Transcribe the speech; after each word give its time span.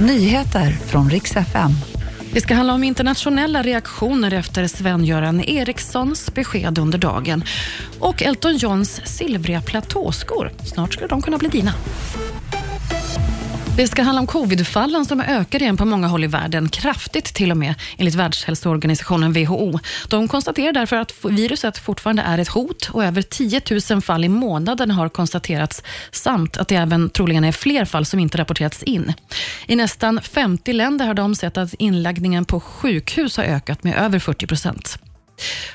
Nyheter 0.00 0.70
från 0.70 1.10
riks 1.10 1.36
FM. 1.36 1.70
Det 2.32 2.40
ska 2.40 2.54
handla 2.54 2.74
om 2.74 2.84
internationella 2.84 3.62
reaktioner 3.62 4.32
efter 4.32 4.66
Sven-Göran 4.66 5.40
Erikssons 5.40 6.34
besked 6.34 6.78
under 6.78 6.98
dagen. 6.98 7.44
Och 7.98 8.22
Elton 8.22 8.56
Johns 8.56 9.00
silvriga 9.04 9.62
platåskor. 9.62 10.52
Snart 10.64 10.92
ska 10.92 11.06
de 11.06 11.22
kunna 11.22 11.38
bli 11.38 11.48
dina. 11.48 11.74
Det 13.78 13.88
ska 13.88 14.02
handla 14.02 14.20
om 14.20 14.26
covidfallen 14.26 15.04
som 15.04 15.20
ökar 15.20 15.62
igen 15.62 15.76
på 15.76 15.84
många 15.84 16.06
håll 16.06 16.24
i 16.24 16.26
världen, 16.26 16.68
kraftigt 16.68 17.24
till 17.24 17.50
och 17.50 17.56
med, 17.56 17.74
enligt 17.96 18.14
Världshälsoorganisationen 18.14 19.32
WHO. 19.32 19.78
De 20.08 20.28
konstaterar 20.28 20.72
därför 20.72 20.96
att 20.96 21.24
viruset 21.24 21.78
fortfarande 21.78 22.22
är 22.22 22.38
ett 22.38 22.48
hot 22.48 22.90
och 22.92 23.04
över 23.04 23.22
10 23.22 23.60
000 23.90 24.02
fall 24.02 24.24
i 24.24 24.28
månaden 24.28 24.90
har 24.90 25.08
konstaterats, 25.08 25.82
samt 26.10 26.56
att 26.56 26.68
det 26.68 26.76
även 26.76 27.10
troligen 27.10 27.44
är 27.44 27.52
fler 27.52 27.84
fall 27.84 28.06
som 28.06 28.20
inte 28.20 28.38
rapporterats 28.38 28.82
in. 28.82 29.12
I 29.66 29.76
nästan 29.76 30.20
50 30.22 30.72
länder 30.72 31.06
har 31.06 31.14
de 31.14 31.34
sett 31.34 31.56
att 31.56 31.74
inläggningen 31.74 32.44
på 32.44 32.60
sjukhus 32.60 33.36
har 33.36 33.44
ökat 33.44 33.84
med 33.84 33.98
över 33.98 34.18
40 34.18 34.46
procent. 34.46 34.98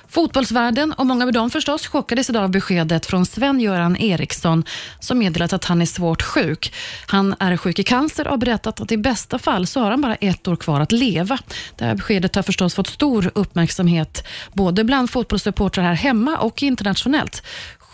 Fotbollsvärlden 0.07 0.93
och 0.93 1.05
många 1.05 1.25
med 1.25 1.33
dem 1.33 1.49
förstås 1.49 1.87
chockades 1.87 2.29
idag 2.29 2.43
av 2.43 2.51
beskedet 2.51 3.05
från 3.05 3.25
Sven-Göran 3.25 3.97
Eriksson 3.97 4.63
som 4.99 5.19
meddelat 5.19 5.53
att 5.53 5.65
han 5.65 5.81
är 5.81 5.85
svårt 5.85 6.21
sjuk. 6.21 6.73
Han 7.07 7.35
är 7.39 7.57
sjuk 7.57 7.79
i 7.79 7.83
cancer 7.83 8.25
och 8.25 8.31
har 8.31 8.37
berättat 8.37 8.81
att 8.81 8.91
i 8.91 8.97
bästa 8.97 9.39
fall 9.39 9.67
så 9.67 9.79
har 9.79 9.91
han 9.91 10.01
bara 10.01 10.15
ett 10.15 10.47
år 10.47 10.55
kvar 10.55 10.81
att 10.81 10.91
leva. 10.91 11.37
Det 11.75 11.85
här 11.85 11.95
beskedet 11.95 12.35
har 12.35 12.43
förstås 12.43 12.75
fått 12.75 12.87
stor 12.87 13.31
uppmärksamhet 13.35 14.27
både 14.53 14.83
bland 14.83 15.09
fotbollssupportrar 15.09 15.83
här 15.83 15.93
hemma 15.93 16.37
och 16.37 16.63
internationellt. 16.63 17.43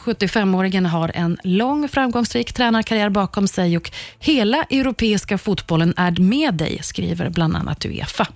75-åringen 0.04 0.86
har 0.86 1.12
en 1.16 1.38
lång 1.44 1.88
framgångsrik 1.88 2.54
tränarkarriär 2.54 3.10
bakom 3.10 3.48
sig 3.48 3.78
och 3.78 3.92
hela 4.20 4.64
europeiska 4.64 5.38
fotbollen 5.38 5.94
är 5.98 6.22
med 6.22 6.54
dig, 6.54 6.80
skriver 6.84 7.30
bland 7.30 7.56
annat 7.56 7.86
Uefa. 7.86 8.28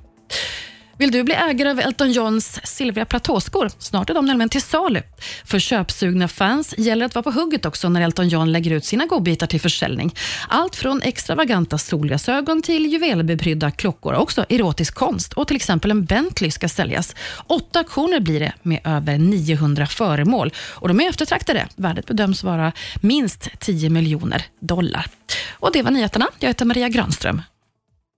Vill 1.04 1.12
du 1.12 1.24
bli 1.24 1.34
ägare 1.34 1.70
av 1.70 1.80
Elton 1.80 2.12
Johns 2.12 2.60
silvriga 2.64 3.06
platåskor? 3.06 3.72
Snart 3.80 4.10
är 4.10 4.14
de 4.14 4.26
nämligen 4.26 4.50
till 4.50 4.62
salu. 4.62 5.02
För 5.46 5.60
köpsugna 5.60 6.28
fans 6.28 6.74
gäller 6.78 7.06
att 7.06 7.16
vara 7.16 7.24
på 7.24 7.32
hugget 7.32 7.66
också 7.66 7.90
när 7.90 8.02
Elton 8.02 8.30
John 8.30 8.52
lägger 8.52 8.72
ut 8.72 8.86
sina 8.86 9.06
godbitar 9.06 9.48
till 9.48 9.62
försäljning. 9.62 10.16
Allt 10.50 10.76
från 10.76 11.02
extravaganta 11.02 11.78
solglasögon 11.78 12.62
till 12.62 12.86
juvelbeprydda 12.86 13.72
klockor, 13.72 14.14
också 14.14 14.46
erotisk 14.50 14.96
konst 14.96 15.34
och 15.34 15.48
till 15.48 15.56
exempel 15.56 15.92
en 15.92 16.06
Bentley 16.06 16.52
ska 16.52 16.70
säljas. 16.70 17.16
Åtta 17.48 17.80
auktioner 17.80 18.20
blir 18.20 18.40
det 18.40 18.54
med 18.62 18.80
över 18.84 19.18
900 19.18 19.86
föremål 19.86 20.54
och 20.58 20.88
de 20.88 21.00
är 21.00 21.10
eftertraktade. 21.10 21.68
Värdet 21.76 22.08
bedöms 22.08 22.44
vara 22.44 22.72
minst 23.02 23.50
10 23.60 23.90
miljoner 23.90 24.46
dollar. 24.60 25.06
Och 25.52 25.70
Det 25.74 25.82
var 25.82 25.92
nyheterna. 25.92 26.28
Jag 26.40 26.48
heter 26.48 26.66
Maria 26.66 26.90
Granström. 26.90 27.42